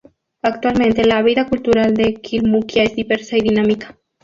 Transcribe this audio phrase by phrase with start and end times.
[0.41, 3.99] Actualmente la vida cultural de Kalmukia es diversa y dinámica.